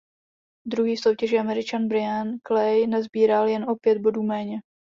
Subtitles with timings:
[0.67, 4.59] Druhý v soutěži Američan Bryan Clay nasbíral jen o pět bodů méně.